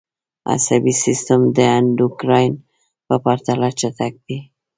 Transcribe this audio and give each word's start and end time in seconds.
عصبي 0.53 0.93
سیستم 1.03 1.39
د 1.57 1.59
اندوکراین 1.79 2.53
په 3.07 3.15
پرتله 3.25 3.69
چټک 3.79 4.13
دی 4.25 4.39